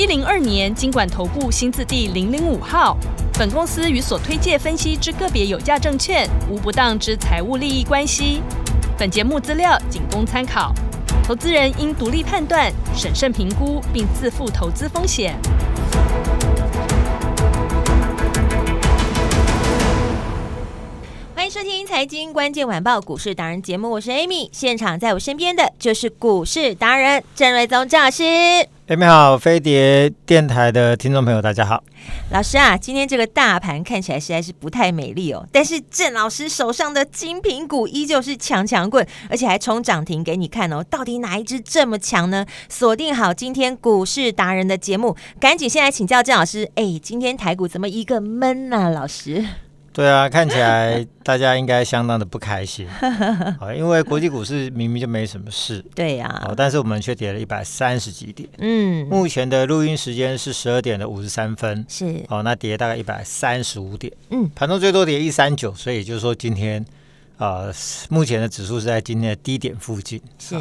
[0.00, 2.96] 一零二年金管投顾新字第零零五号。
[3.34, 8.40] 本公司与所推介分析之个别有价证券无不当之财务利益关系。
[8.96, 10.72] 本节目资料仅供参考，
[11.22, 15.36] 投资人应独立判断、审慎评估，并自负投资风险。
[21.34, 28.24] 欢迎收听《财经关键晚报》股市达人节目，我是 Amy，现场在我身边的就是股市达人郑瑞宗郑老师。
[28.90, 31.80] 你们好，飞碟电台的听众朋友，大家好。
[32.32, 40.84] 老师啊，今天这个大盘看起来实在是不太美丽哦，但是郑老师手上的精品股依旧是强强棍，而且还冲涨停给你看哦。
[40.90, 42.44] 到底哪一只这么强呢？
[42.68, 46.68] 锁定好今天股市达人的节目，赶紧先来请教郑老师。
[46.74, 49.46] 哎，今天台股怎么一个闷呢、老师？
[49.92, 58.48] 对啊，看起来大家应该相当的不开心啊， 因为国际股市明明就没什么事，对呀、啊，但是我们却跌了一百三十几点。
[58.58, 64.12] 嗯，目前的录音时间是十二点的五十三分，是哦，那跌大概一百三十五点。
[64.30, 66.80] 嗯，盘中最多跌一三九，所以也就是说今天
[67.36, 67.72] 啊、呃，
[68.10, 70.22] 目前的指数是在今天的低点附近。
[70.38, 70.54] 是，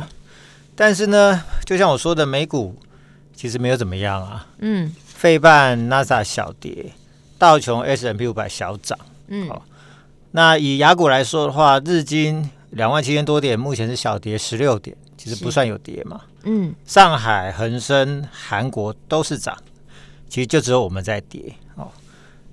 [0.76, 2.76] 但是呢，就像我说的，美股
[3.36, 4.48] 其实没有怎么样啊。
[4.58, 6.92] 嗯，费半、纳斯达小跌，
[7.38, 8.98] 道琼 S&P 五百小涨。
[9.30, 9.64] 嗯，好，
[10.32, 16.22] 那以雅股来说的话，日经两万七千多点，目前是小跌十六点，其实不算有跌嘛。
[16.44, 19.58] 嗯，上海、恒生、韩国都是涨，
[20.28, 21.54] 其实就只有我们在跌。
[21.76, 21.88] 哦，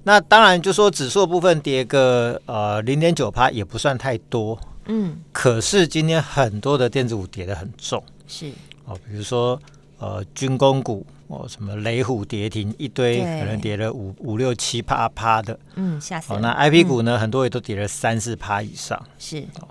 [0.04, 4.58] 那当然就说指数部分跌个呃零点九趴也不算太多。
[4.86, 8.02] 嗯，可是今天很多的电子股跌得很重。
[8.26, 8.50] 是
[8.84, 9.60] 哦，比如说
[9.98, 11.06] 呃军工股。
[11.28, 16.32] 哦，什么雷虎跌停一堆，可能跌了五五六七八趴的，嗯，吓死。
[16.32, 19.02] 哦，那 I P 股呢，嗯、很多也都跌了三四趴以上。
[19.18, 19.68] 是哦，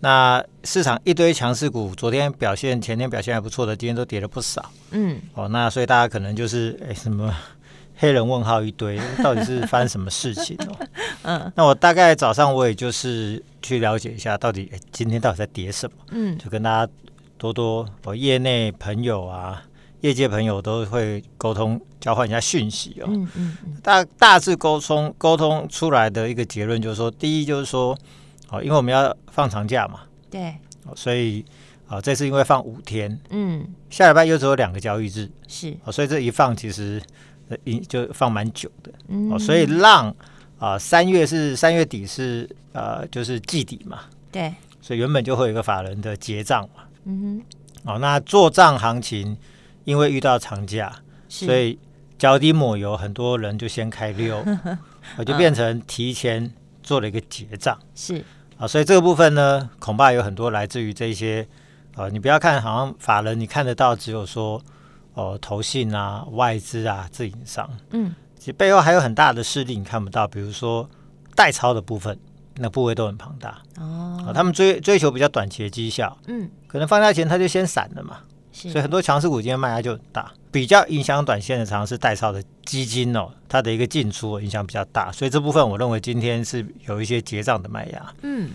[0.00, 4.70] 那市场一堆强势股，昨天表现、前天表现还不错的，今天都跌了不少。
[4.92, 7.34] 嗯，哦，那所以大家可能就是哎，什么
[7.96, 10.86] 黑人问号一堆， 到底是发生什么事情哦？
[11.22, 15.96] 嗯，那我大概早上我也就是去了解一下，到底哎今天到底在跌什么？
[16.10, 16.92] 嗯，就跟大家
[17.38, 19.62] 多多我业内朋友啊。
[20.04, 27.98] 业界朋友都会沟通交换一下讯息哦，嗯嗯嗯、大大致沟通沟通出来的一个结论就是说，第一就是说，
[28.50, 30.00] 哦，因为我们要放长假嘛，
[30.30, 30.56] 对，
[30.94, 31.42] 所以
[31.88, 37.00] 啊，这次因为放五天，嗯，下礼拜又只有两个交易日，是，哦，所以这一放其实
[37.64, 40.14] 一就放蛮久的，嗯，哦，所以让
[40.58, 44.00] 啊三月是三月底是呃就是季底嘛，
[44.30, 47.42] 对，所以原本就会有一个法人的结账嘛，嗯
[47.84, 49.34] 哼，哦，那做账行情。
[49.84, 50.92] 因为遇到长假，
[51.28, 51.78] 所以
[52.18, 54.44] 脚底抹油，很多人就先开溜，
[55.16, 56.52] 我就变成提前
[56.82, 57.78] 做了一个结账。
[57.94, 58.24] 是。
[58.56, 61.46] 啊，所以这个部分呢，恐怕有很多来自于这些
[61.96, 64.62] 啊，你不要看好像法人，你看得到只有说
[65.14, 70.88] 哦，投信啊、外资啊、自营商，嗯，其实背后还有很大的势力你看不到，比如说
[71.34, 72.16] 代操的部分，
[72.58, 73.60] 那部位都很庞大。
[73.78, 78.18] 哦，他们追追求比较短期的绩效，嗯，可能放假前他就先散了嘛。
[78.54, 88.14] 所以很多强势股今天卖压就很大，比较影响短线的，常常是代操的基金哦，它的一个进出影响比较大，所以这部分我认为今天是有一些结账的卖压。
[88.22, 88.50] 嗯，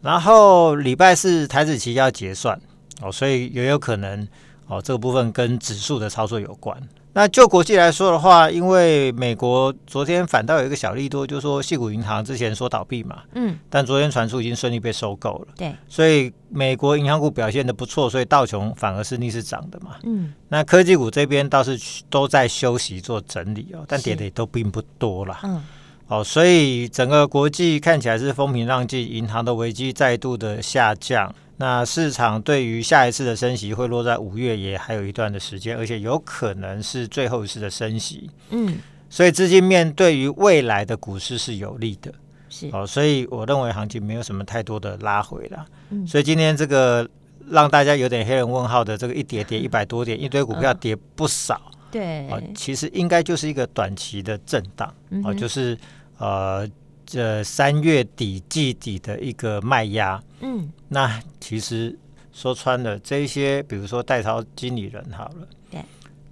[0.00, 2.58] 然后礼拜四台子期要结算
[3.02, 4.26] 哦，所以也有可能
[4.66, 6.80] 哦，这个部分跟指数的操作有关。
[7.16, 21.78] 那就国际来说的话，因为美国昨天反倒有一个小利多，就是说矽谷银行之前说倒闭嘛，嗯，但昨天传出已经顺利被收购了，对，所以美国银行股表现的不错，所以道琼反而是逆势涨的嘛，嗯，那科技股这边倒是
[22.10, 25.62] 都在休息做整理哦，但跌的也都并不多啦，嗯，
[26.08, 31.32] 哦，所以整个国际看起来是风平浪静，银行的危机再度的下降。
[31.56, 38.28] 那市场对于下一次的升息会落在五月，也还有一段的时间，而且有可能是最后一次的升息。
[38.50, 38.76] 嗯，
[39.08, 42.12] 所以资金面对于未来的股市是有利的。
[42.48, 45.64] 是哦，所以我认为行情没有什么太多的拉回了。
[45.90, 47.08] 嗯，所以今天这个
[47.48, 51.60] 让大家有点黑人问号的这个一跌跌一百多点，一堆股票跌不少。
[51.92, 54.92] 对，哦，其实应该就是一个短期的震荡。
[55.22, 55.78] 哦，就是
[56.18, 56.68] 呃。
[57.06, 61.96] 这三月底季底的一个卖压，嗯，那其实
[62.32, 65.80] 说穿了，这一些比如说代操经理人好了，对，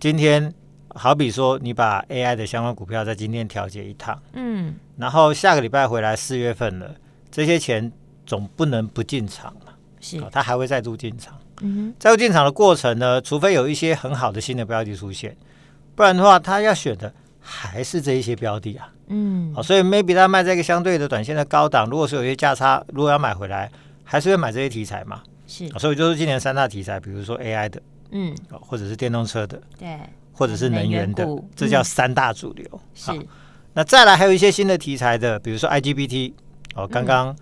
[0.00, 0.52] 今天
[0.88, 6.94] 好比说你把 AI 的相关股票在今天调节一趟，嗯，然后下个礼拜回来四月份了，
[7.30, 7.90] 这些钱
[8.26, 10.18] 总不能不进场嘛，是。
[10.18, 11.38] 哦，它还会再度进场。
[11.64, 15.36] 嗯再度进场的过程呢，除非有一些很好的新的标的出现，
[15.94, 18.88] 不然的话，他要选的还是这一些标的啊。
[19.08, 19.52] 嗯。
[19.54, 23.70] 哦，所以 maybe 它卖在一个相对的短线的高档，如果是有一些价差，如果要买回来，
[24.04, 25.22] 还是会买这些题材嘛。
[25.46, 25.66] 是。
[25.74, 28.34] 哦所以就是今年三大题材，比如说 AI 的，嗯。
[28.50, 29.98] 哦，或者是电动车的，对。
[30.32, 32.66] 或者是能源的这叫三大主流。
[32.94, 33.10] 是。
[33.10, 33.16] 好
[33.74, 36.32] 那再来还有一些新的题材的，比如说 IGBT，
[36.74, 37.34] 哦，刚刚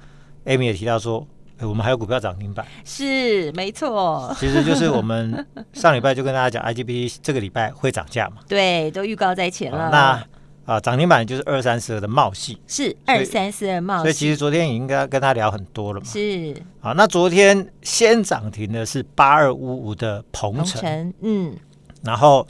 [0.45, 1.27] Amy 也提到说，诶
[1.69, 8.37] 我们还有股票涨停板，是没错，其实就是我们上礼拜就跟大家讲，IGBT 这个礼拜会涨价嘛。
[8.49, 9.87] 对，都预告在前了。
[9.87, 10.25] 哦那
[10.67, 16.07] 啊，涨停板就是二三四二的茂系，是二三四二冒，所以其实昨天已经跟他跟他聊很多了嘛。
[16.07, 16.55] 是。
[16.79, 21.57] 好，那昨天先涨停的是八二五五的鹏鹏程，程，嗯，
[22.05, 22.47] 然后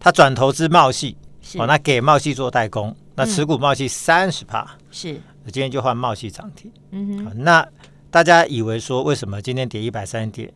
[0.00, 1.58] 他转投资茂矽，是。
[1.58, 5.20] 哦，那给茂系做代工，那持股茂系三十帕，是，
[5.52, 6.72] 今天就换茂系涨停。
[6.92, 7.68] 嗯哼，好那
[8.10, 10.52] 大家以为说为什么今天跌一百三点？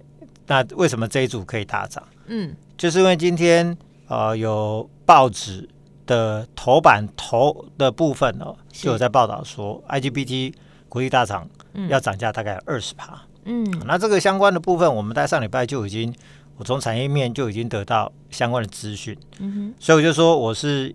[0.46, 2.02] 那为什么这一组可以大涨？
[2.26, 3.76] 嗯，就是因为今天
[4.08, 5.69] 呃有报纸
[6.06, 10.54] 的头版头的部分哦，就有在报道说 IGBT
[10.88, 13.22] 国际大厂嗯要涨价大概二十趴。
[13.44, 16.14] 嗯，那这个相关的部分，我们在上礼拜就已经，
[16.56, 20.94] 我从产业面就已经得到相关的资讯，嗯哼所以我就说我是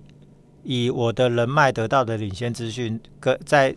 [0.63, 3.75] 以我的人脉得到的领先资讯，跟在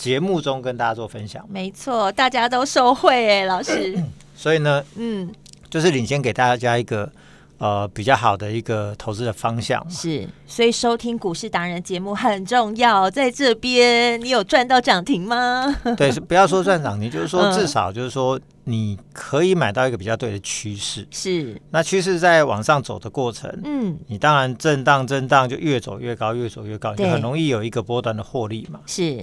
[0.00, 1.44] 节目中跟大家做分享，。
[1.46, 4.02] 没错，大家都受惠哎，老师，
[4.34, 5.30] 所以呢，嗯，
[5.68, 7.12] 就是领先给大家一个
[7.58, 9.84] 呃比较好的一个投资的方向。
[9.90, 13.10] 是，所以收听股市达人节目很重要。
[13.10, 15.66] 在这边，你有赚到涨停吗？
[15.98, 21.06] 对，是不要说 赚涨停，就是说嗯至少就是说你可以买到一个比较对的趋势。
[21.10, 28.80] 是，那趋势在往上走的过程，嗯，你当然震荡震荡就越走越高，越走越高，你就很容易有一个波段的获利嘛。
[28.86, 29.22] 是，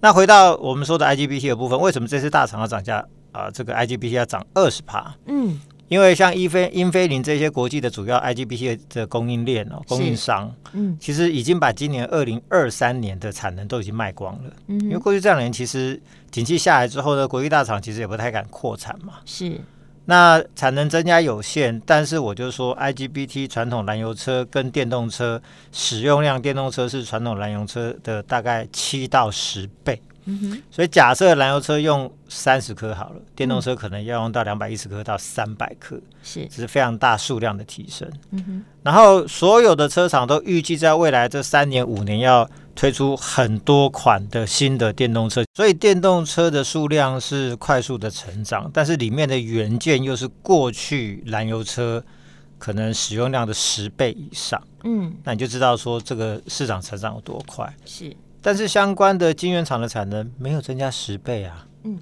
[0.00, 3.50] 那回到我们说的 IGBT 的部分，为什么这次大厂要涨价啊？
[3.50, 14.52] 这个 IGBT 要涨二十趴，嗯，因为像英飞英飞凌这些国际的主要 IGBT 的供应链哦，供应商，嗯，其实已经把今年二零二三年的产能都已经卖光了。
[14.68, 16.00] 嗯，因为过去这两年其实
[16.30, 19.14] 景气下来之后呢，国际大厂其实也不太敢扩产嘛。
[19.24, 19.60] 是，
[20.10, 25.38] 那产能增加有限，但是我就说 IGBT 传统燃油车跟电动车
[25.70, 30.00] 使用量，电动车是传统燃油车的大概七到十倍。
[30.70, 38.10] 所以假设燃油车用三十颗好了，电动车可能要用到两百一十颗到三百颗，是，这是非常大数量的提升。
[38.82, 52.00] 然后所有的车厂都预计在未来这三年五年要推出很多款的新的电动车，所以电动车的数量是快速的成长，但是里面的元件又是过去燃油车
[52.56, 57.68] 可能使用量的十倍以上，嗯，那你就知道说这个市场成长有多快。
[57.84, 61.98] 是，但是相关的晶圆厂的产能没有增加十倍啊，嗯，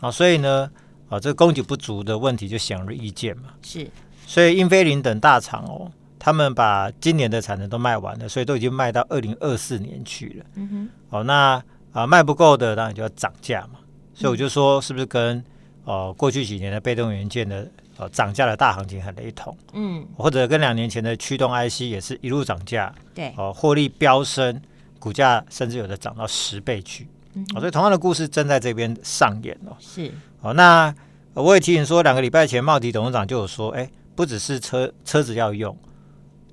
[0.00, 0.70] 啊，所以呢，
[1.08, 3.48] 啊，这个供给不足的问题就显而易见嘛。
[3.62, 3.90] 是，
[4.28, 5.90] 所以英飞凌等大厂哦，
[6.20, 10.44] 他们把今年的产能都卖完了，所以都已经卖到二零二四年去了。
[10.54, 11.60] 嗯哼，哦，那
[11.92, 13.80] 啊卖不够的，当然就要涨价嘛。
[14.14, 15.38] 所以我就说，是不是跟
[15.84, 24.60] 哦、呃、过去几年的被动元件的呃涨价的大行情很雷同，嗯，或者跟两年前的驱动 IC 也是一路涨价，对，哦、获利飙升，
[24.98, 27.08] 股价甚至有的涨到十倍去。
[27.32, 29.74] 嗯哦，所以同样的故事正在这边上演哦。
[29.80, 30.12] 是，
[30.42, 30.94] 哦，那
[31.32, 35.74] 呃我也提醒说，两个礼拜前茂迪董事长就有说，哎，不只是车车子要用，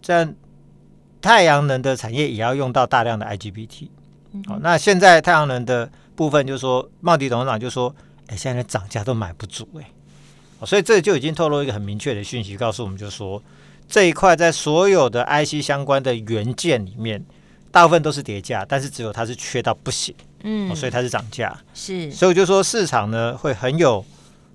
[0.07, 0.33] 这样
[1.19, 3.89] 太阳能的产业也要用到大量的 IGBT。
[4.47, 7.93] 好，那现在太阳能的部分就是说，茂迪董事长就说，
[8.27, 13.43] 哎，现在涨价都买不足，哎，所以这就已经透露一个很明确的讯息，告诉我们就说，
[13.89, 17.21] 这一块在所有的 IC 相关的元件里面，
[17.69, 21.53] 大部分都是叠价，但是只有它是缺到不行，嗯，所以它是涨价。
[21.73, 24.05] 是，所以我就说市场呢会很有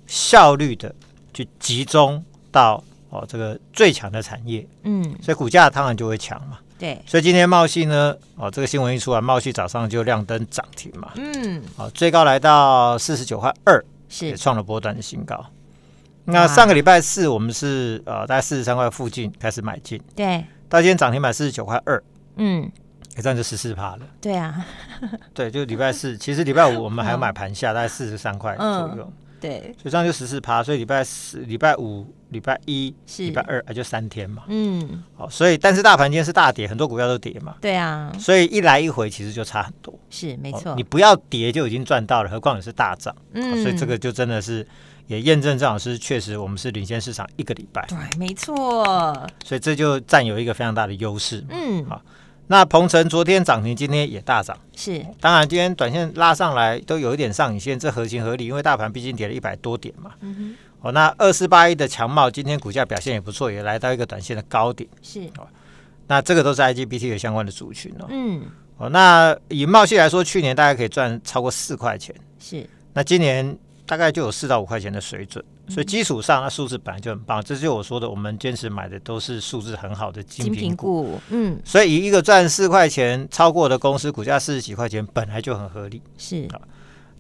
[0.07, 0.95] 效率的
[1.35, 6.59] 去集中到哦这个最强的产业，嗯，所以股价当然就会强嘛。
[6.79, 15.45] 对，所以今天茂系呢，哦这个新闻一出来，茂系早上就亮灯涨停嘛，嗯，哦最高来到四十九块二，是也是，创了波段的新高。
[16.25, 22.03] 那上个礼拜四我们是呃大概四十三块附近开始买进，对，到今天涨停板四十九块二，
[22.37, 22.63] 嗯，
[23.17, 24.01] 也这样就十四趴了。
[24.21, 24.65] 对啊，
[25.35, 29.13] 对，就礼拜四，其实礼拜五我们还有买盘下，大概四十三块左右。
[29.43, 33.25] 对，所以这样就十四趴，所以礼拜四、礼拜五、礼拜一、是。
[33.25, 34.45] 礼拜二，啊，就三天嘛。
[34.47, 39.93] 嗯，好，所以但是大盘今天是大跌，很多股票都跌嘛，对啊，所以一来一回其实就差很多。
[40.09, 40.71] 是没错。
[40.71, 43.13] 哦你，不要跌就已经赚到了，何况也是大涨。
[43.15, 44.67] 哦嗯所以这个就真的是
[45.09, 48.85] 也验证郑老师确实我们是领先市场一个礼拜，对，没错，
[49.45, 51.45] 所以这就占有一个非常大的优势。
[51.51, 52.01] 嗯，好
[52.53, 54.55] 那鹏程昨天涨停，今天也大涨。
[54.77, 60.11] 是，当然今天短线拉上来都有一点上影线，这合情合理，因为大盘毕竟跌了一百多点嘛。
[60.21, 60.57] 嗯哼。
[60.83, 64.87] 哦，那二四八一的强茂今天股价表现也不错，也来到一个短线的高点。
[65.01, 65.23] 是。
[65.39, 65.49] 哦，
[66.07, 68.07] 那这个都是 IGBT 的相关的族群哦。
[68.11, 68.43] 嗯。
[68.77, 72.15] 哦，那以茂系来说，去年大概可以赚超过四块钱。
[72.39, 72.69] 是。
[72.93, 73.57] 那今年
[73.87, 75.43] 大概就有四到五块钱的水准。
[75.73, 81.19] 所以基础上，那数字本来就很棒，这就是我说的，我们坚持买的都是数字很好的精品股。
[81.31, 86.03] 嗯，所以以一个赚四块钱超过的公司，股价四十几块钱，本来就很合理。
[86.19, 86.61] 是啊，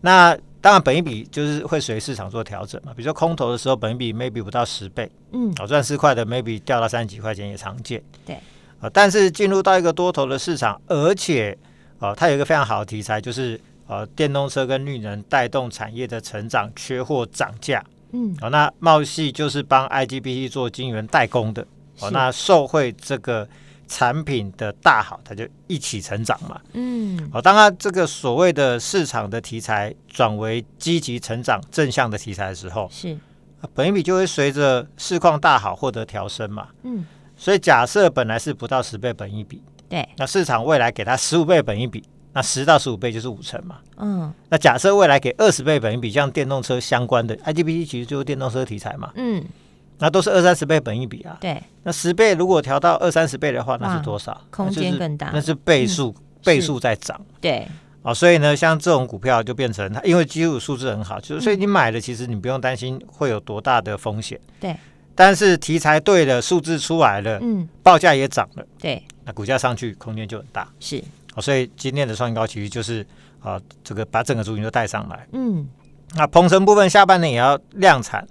[0.02, 2.92] 那当然本一比就是会随市场做调整嘛。
[2.94, 8.02] 比如说空头的时候，本一比 maybe 不到十倍，嗯，好赚四块的 maybe 掉到三十几块钱也常见。
[8.26, 8.36] 对
[8.80, 11.56] 啊，但是进入到一个多头的市场，而且
[11.98, 17.84] 啊，它有一个非常好的题材，就是呃，电动车跟绿能带动产业的成长，缺货涨价。
[18.12, 21.66] 嗯，哦，那茂系就是帮 IGBT 做晶圆代工的，
[22.00, 23.48] 哦，那受惠这个
[23.88, 26.60] 产品的大好，它就一起成长嘛。
[26.74, 33.18] 嗯，哦，当它这个所谓的市场的题材转为积极成长、正向的题材的时候，是，
[33.74, 36.68] 本益比就会随着市况大好获得调升嘛。
[36.82, 42.02] 嗯，所以假设本来是不到十倍本益比，对，那市场未来给它十五倍本益比。
[42.34, 49.44] 那十到十五倍就是五成嘛，嗯，那假设未来给二十倍本益比，像电动车相关的 IGBT 其实就是电动车题材嘛，嗯，
[49.98, 54.40] 那都是二三十倍本益比啊，对，那十倍如果调到二三十倍的话，那是多少？
[54.50, 57.68] 空间更大，那是倍数，倍数在涨，对，
[58.00, 64.74] 哦，所以呢，像这种股票就变成它，因为基础数字很好，就是所以你买了其实你不用担心会有多大的风险，对，
[65.14, 71.04] 但是题材对了，数字出来了，嗯，报价也涨了，对，那股价上去空间就很大，是。
[71.34, 73.06] 哦，所以今天的创新高其实就是
[73.40, 75.26] 啊，这个把整个族群都带上来。
[75.32, 75.66] 嗯，
[76.14, 78.26] 那鹏程部分下半年也要量产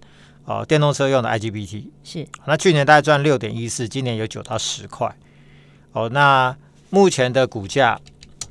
[0.45, 2.27] 哦，电动车用的 IGBT 是。
[2.45, 5.13] 那去年大概赚六点一四，今年有九到十块。
[5.93, 6.55] 哦，那
[6.89, 7.99] 目前的股价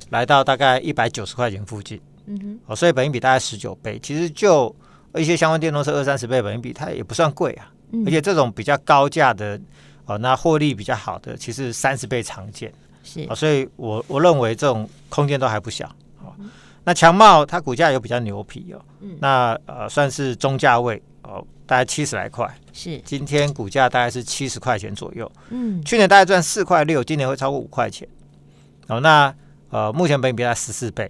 [0.09, 1.99] 来到大概一百九十块钱附近。
[2.25, 2.59] 嗯哼。
[2.67, 4.73] 哦，所以本益比大概十九倍，其实就
[5.15, 7.71] 一些相关电动车二三十倍本益比，它也不算贵啊。
[7.91, 8.03] 嗯。
[8.05, 9.59] 而且这种比较高价的
[10.05, 12.71] 哦，那获利比较好的，其实三十倍常见。
[13.03, 15.87] 是啊，所以我我认为这种空间都还不小。
[16.17, 16.35] 好，
[16.83, 22.49] 那强茂它股价有比较牛皮哦，嗯，那呃算是中价位哦，大概七十来块。
[22.73, 25.31] 是，今天股价大概是七十块钱左右。
[25.49, 28.07] 嗯，去年大概赚四块六，今年会超过五块钱。
[28.87, 29.33] 哦，那
[29.69, 31.09] 呃目前本益比在十四倍。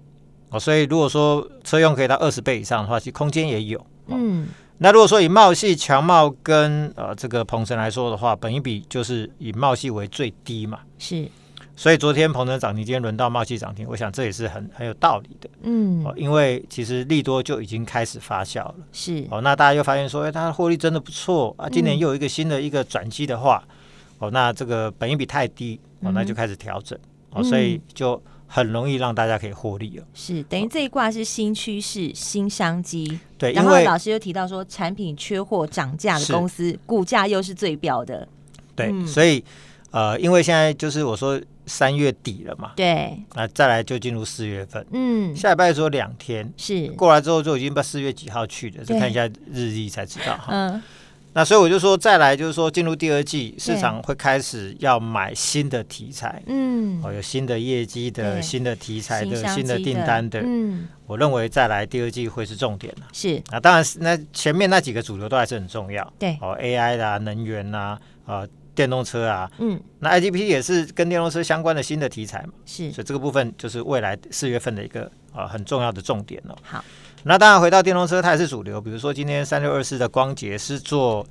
[0.50, 3.86] 哦，所以如果说车用可以到二十倍以上的话，其实空间也有。
[4.08, 4.48] 嗯，
[4.80, 10.80] 那如果说以茂系、强茂跟呃这个鹏程来说的话，本一比就是以茂系为最低嘛。
[10.98, 11.26] 是。
[11.75, 15.50] 所以昨天鹏程涨停，今天轮到茂气涨停，我想这也是很很有道理的。
[15.63, 18.75] 嗯，哦，因为其实利多就已经开始发酵了。
[18.92, 23.74] 是哦，那大家又发现说，哎，它的获利真的不错啊，今年又有一个新的一个转机的话，嗯、
[24.20, 26.96] 哦，那这个本益比太低，哦，那就开始调整，
[27.32, 30.04] 嗯、哦，所以就很容易让大家可以获利了。
[30.13, 33.20] 是等于这一卦是新趋势、新商机。
[33.40, 38.28] 对，然后老师又提到说，产品缺货涨价的公司，股价又是最标的。
[38.75, 39.44] 对，嗯、所以
[39.90, 41.42] 呃，因为现在就是我说。
[41.72, 42.74] 三月底了嘛？
[42.75, 44.86] 对，那再来就进入四月份。
[44.92, 50.48] 嗯，下礼拜说两天是过来之后就已经把四月几号去了，再看一下日历才知道哈。
[50.50, 50.84] 嗯，
[51.32, 56.44] 那所以我就说再来就是说进入第二季，市场会开始要买新的题材。
[56.48, 60.42] 嗯，哦，有新的业绩的、新的题材的、新的订单的。
[60.44, 63.08] 嗯，我认为再来第二季会是重点了。
[63.13, 66.13] 是啊，当然那前面那几个主流都还是很重要。
[66.20, 68.46] 对，哦，AI 啦、能源啦，啊。
[68.74, 76.56] 电动车啊，嗯，那 IGBT 也是跟电动车相关的新的题材嘛，是，所以这个部分就是未来四月份的一个啊很重要的重点哦。
[76.63, 76.84] 好，
[77.24, 81.25] 那当然回到电动车，它也是主流，比如说今天三六二四的光捷是做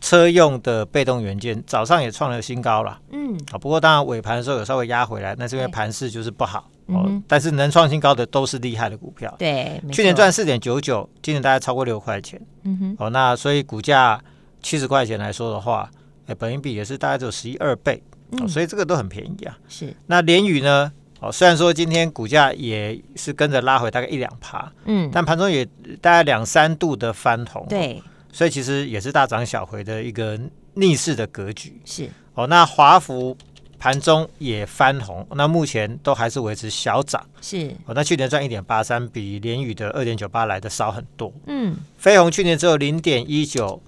[0.00, 7.04] 车用的被动元件，早上也创了新高了，嗯，啊，不过当然尾盘的时候有稍微压回来，那是因为盘势就是不好哦。
[7.06, 14.20] 嗯、但是能创新高的都是厉害的股票，对，去年赚四点九九，今年大概超过六块钱，嗯哼，哦，那所以股价
[14.60, 15.88] 七十块钱来说的话。
[16.34, 19.58] 本益比也是大概只有十一二倍，嗯、所以这个都很便宜啊。
[19.68, 20.92] 是，那联宇呢？
[21.22, 25.62] 哦，虽然说今天股价也是跟着拉回大概一两趴，嗯，但盘中也
[26.00, 30.40] 大概两三度的翻红，对，所以其实也是大涨小回的一个
[30.72, 31.78] 逆势的格局。
[31.84, 33.36] 是，哦，那华孚
[33.78, 37.22] 盘中也翻红，那目前都还是维持小涨。
[37.42, 41.30] 是，哦，那去年赚一点八三，比联宇的二点九八来的少很多。
[41.48, 43.82] 嗯，飞鸿去年只有零点一九。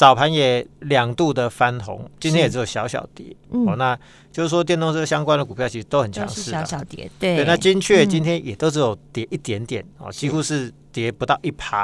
[0.00, 3.36] 早盘也两度的翻红，今天也只有小小跌。
[3.50, 3.94] 嗯、哦，那
[4.32, 7.00] 就是说电动车相关的股票其实都很强势，小小跌。
[7.18, 11.80] 对，对，那精确今天也都只有跌一点点，嗯、哦，几乎是跌不到一趴。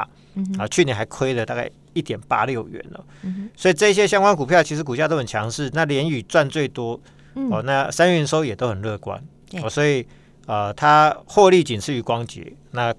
[0.57, 3.05] 啊，去年还亏了大概一点八六元了。
[3.21, 5.69] 嗯，所以这些相关股票其实股价都很强势。
[5.75, 6.99] 那联宇赚最多，
[7.35, 9.23] 嗯、哦，那三元收也都很乐观
[9.61, 10.03] 哦，所以
[10.47, 12.91] 呃，它获利仅次于光洁，那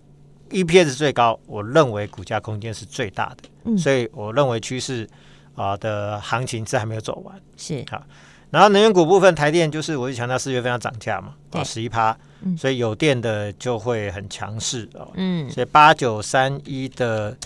[0.51, 5.09] EPS 最高，我认为股价空间是最大的，嗯、所以我认为趋势
[5.55, 7.85] 啊的行情是还没有走完，是。
[7.91, 8.03] 好。
[8.51, 12.17] 然后能源股部分，台电就是我就强调四月份要涨价嘛，啊十一趴，
[12.57, 17.37] 所以有电的就会很强势哦，嗯，所以八九三一的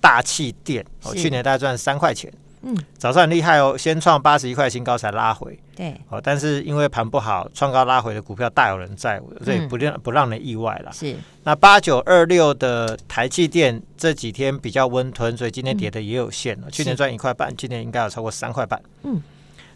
[0.00, 10.92] 大气电哦，去年大概赚三块钱，嗯，早上很厉害哦，先创八十一块新高才拉回，对，哦，但是因为盘不好，创高拉回的股票大有人在，所以不让不让人意外了。
[10.92, 19.22] 是，那八九二六的台气电这几天比较温吞，所以今天跌的也有限了，去年赚一块半，今年应该有超过三块半，嗯，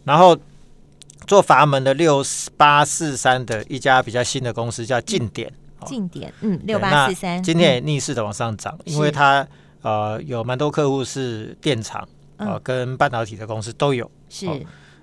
[0.05, 0.37] 然后。
[1.27, 2.23] 做阀门的六
[2.57, 5.53] 八四三的一家比较新的公司叫晋点，
[5.85, 9.45] 晋点，嗯，六八四三，今天也逆势的往上涨，因为它
[9.83, 14.47] 呃有蛮多客户是电厂呃跟半导体的公司都有，是，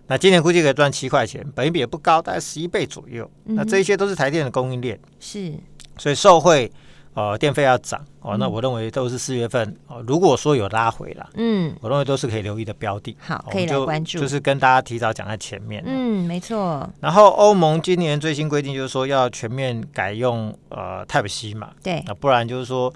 [0.08, 5.54] 那今年估计可以赚七块钱，本益比也不高，大概十一倍左右，那这一些都是台电的供应链，是，
[5.98, 6.72] 所以受惠。
[7.16, 10.04] 呃，电费要涨哦，那我认为都是四月份哦。
[10.08, 13.16] 如果说有拉回了，嗯，我认为都是可以留意的标的。
[13.20, 15.84] 好，可以来关注，就是跟大家提早讲在前面。
[15.86, 16.90] 嗯，没错。
[17.00, 22.92] 然后欧盟今年最新规定就是说要全面改用呃 Type C 嘛，对，那不然就是说。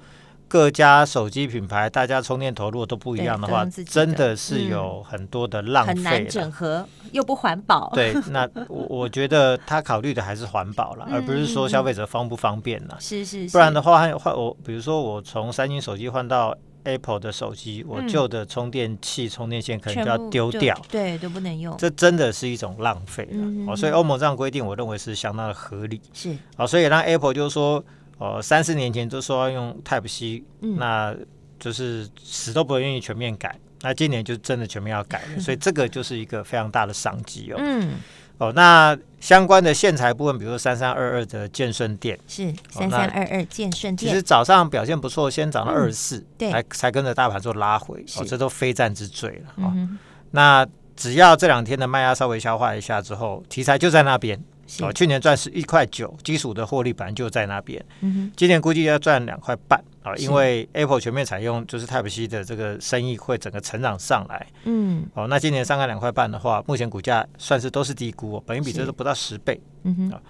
[0.48, 7.92] 各家手机品牌，大家充电投入都不一样的话，的真的是有很多的浪费，很难整合又不环保。
[7.94, 12.96] 对，那我我觉得他考虑的还是环保了， 而不是说消费者方不方便了。
[13.00, 21.75] 是是，不然的话换换我，比如说我从三星手机换到 Apple 的手机，我旧的充电器、充电线可能就要丢掉，对，都不能用。
[21.77, 23.72] 这真的是一种浪费了。
[23.72, 26.00] 哦，所以欧盟这样规定，我认为是相当的合理。
[26.13, 27.84] 是，好，所以让 Apple 就是说。
[28.17, 31.15] 哦，三四年前都说要用 Type C，、嗯、那
[31.59, 33.57] 就是死都不愿意全面改。
[33.81, 37.57] 那今年就真的全面要改了，所以这个就是一个非常大的商机哦。
[37.59, 37.93] 嗯，
[38.39, 49.63] 哦，那相关的线材部分，比如说三三二二的建顺电是三三二二建顺电，其实早上表现不错，先涨到二十四，对，才才跟着大盘做拉回，哦，这都非战之罪了。
[49.63, 50.00] 哦，嗯、
[50.31, 54.43] 那只要这两天的卖压稍微消化一下之后，题材就在那边。
[54.82, 57.84] 哦，去年赚十一块九，基础的获利本来就在那边。
[58.01, 64.47] 嗯哼，今年估计要赚两块半啊，因为 Apple 全面采用就是 Type C 的这个生意会整个成长上来。
[64.65, 69.60] 嗯，哦，那今年上看两块半的话，目前股价算是都是低估，本益比这都不到十倍。
[69.84, 70.21] 嗯哼，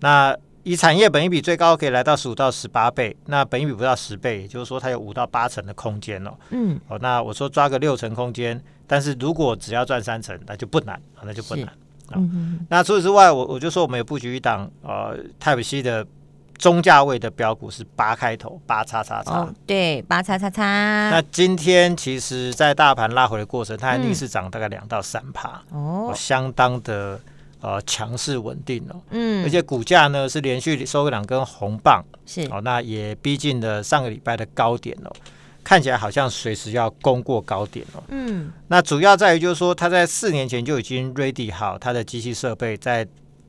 [0.00, 6.30] 那以产业本益比最高可以来到十五到十八倍，那本益比不到十倍，也就是说它有五到八成的空间哦。
[6.50, 11.68] 嗯，哦，那我说抓个六成空间，但是如果只要赚三成，那就不难，那就不难。
[12.16, 16.06] 嗯嗯，那除此之外，我我就说我们有布局一档呃 Type C 的
[16.58, 20.62] 中价位的标股是八开头八叉叉叉，对，八叉叉叉。
[21.10, 27.18] 那今天其实，在大盘拉回的过程，它还逆势涨大概两到三趴，哦，相当的
[27.62, 32.42] 呃强势稳定哦，嗯，而且股价呢是连续收了两根红棒，是。
[32.50, 35.10] 哦，那也逼近了上个礼拜的高点哦。
[35.62, 38.02] 看起来好像随时要攻过高点哦。
[38.08, 43.06] 嗯，那主要在于就是说，他在四年前就已经 ready 好他的机器设备，在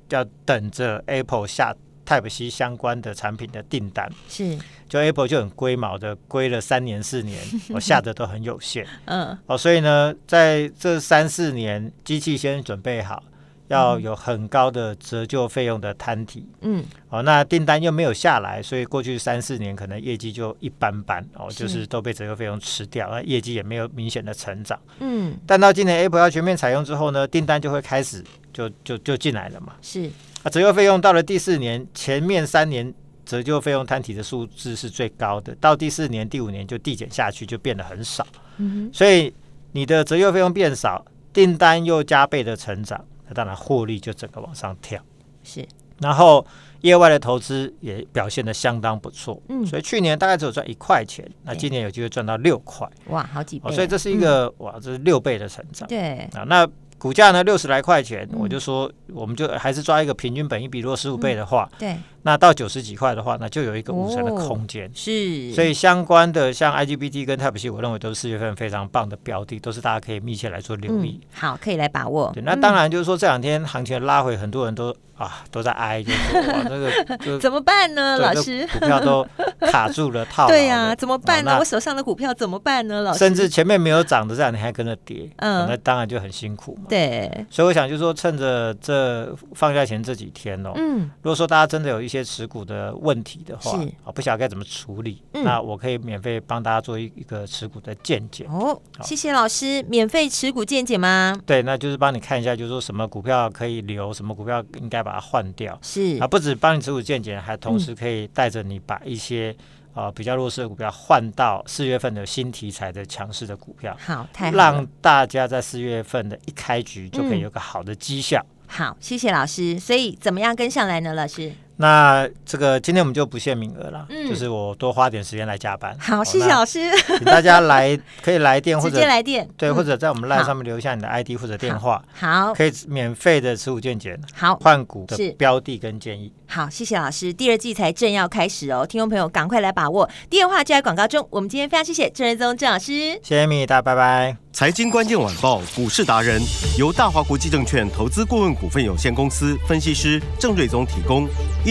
[0.10, 4.10] 要等着 Apple 下 Type C 相关的产品的订单。
[4.28, 4.58] 是，
[4.89, 7.41] 就 Apple 就很龟毛的龟了三年四年，
[7.74, 8.86] 我下的都很有限。
[9.06, 13.24] 嗯，哦，所以呢，在这三四年，机器先准备好。
[13.71, 30.10] 要有很高的折旧费用的摊体，嗯，哦，那订单又没有下来，所以过去三四年可能业绩就一般般，哦，就是都被折旧费用吃掉，那业绩也没有明显的成长，嗯，但到今年 Apple 要全面采用之后呢，订单就会开始就就就进来了嘛，是，
[30.43, 32.93] 啊，折旧费用到了第四年，前面三年
[33.25, 39.34] 折旧费用摊体的数字是最高的，到第四年、第五年就递减下去，就变得很少，嗯，所以
[39.71, 43.05] 你的折旧费用变少，订单又加倍的成长。
[43.34, 45.02] 当然，获利就整个往上跳，
[45.44, 45.67] 是。
[46.00, 46.44] 然后
[46.82, 49.65] 业外的投资也表现得相当不错，嗯。
[49.65, 53.72] 所以去年大概只有赚一块钱，那今年有机会赚到六块，哇，好几倍。
[53.72, 56.28] 所以这是一个哇，这是六倍的成长，对。
[56.34, 56.67] 啊，那
[56.98, 61.96] 股价呢六十来块钱，我就说，我们就还是抓一个平均本益比，如果十五倍的话，对。
[62.23, 65.53] 那到九十几块的话，那就有一个五成的空间，是。
[65.53, 71.19] 所以相关的像 IGBT 跟 Type C，我认为都是四月份非常棒的标的，都是大家可以密切来做留意。
[71.34, 72.31] 好，可以来把握。
[72.34, 74.95] 对，那当然就是说这两天行情拉回，很多人都。
[75.21, 78.17] 啊，都在挨，就是哇， 那个 怎么办呢？
[78.17, 79.23] 老师，股票都
[79.60, 80.47] 卡住了，套。
[80.49, 81.60] 对呀，怎么办呢？
[81.60, 83.01] 我手上的股票怎么办呢？
[83.01, 86.86] 老师，甚至前面没有涨的这两天还跟着跌，嗯，那当然就很辛苦嘛。
[86.89, 98.45] 对，所以我想就是说，趁着这放假前这几天哦，嗯，如果说大家真的有一些持股的问题的话，啊，不晓得该怎么处理，嗯、那我可以免费帮大家做一一个持股的见解。
[98.50, 101.39] 哦，谢谢老师，免费持股见解吗？
[101.45, 105.78] 对，那就是帮你看一下，就是说什么股票可以留，什么股票应该把它换掉。
[105.82, 109.56] 是啊，不止帮你持股见解，还同时可以带着你把一些。
[109.93, 118.39] 啊、呃，比较弱势的股票换到四月份的新题材的强势的股票，好，太好，让大家在四月份的一开局就可以有个好的绩效。
[118.39, 119.78] 嗯、好，谢谢老师。
[119.78, 121.52] 所以怎么样跟上来呢，老师？
[121.82, 125.98] 那这个今天我们就不限名额了，嗯，就是我多花点时间来加班。
[126.00, 136.32] 好，谢谢老师，请大家来可以来电或者 直接来电，对，或者在我们 LINE 上面留下你的 ID 或者电话，好，可以免费的持股见解，好，换股的标的跟建议。
[136.48, 137.34] 好，谢谢老师。
[137.34, 140.08] 第二季才正要开始哦，听众朋友赶快来把握。
[140.30, 141.26] 电话就在广告中。
[141.32, 144.36] 我们今天非常谢谢郑瑞宗郑老师，谢谢米大，拜拜。
[144.54, 146.41] 财经关键晚报股市达人
[146.78, 151.26] 由大华国际证券投资顾问股份有限公司分析师郑瑞宗提供。
[151.65, 151.70] 一